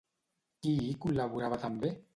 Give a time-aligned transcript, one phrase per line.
[0.63, 1.99] Qui hi col·laborava també?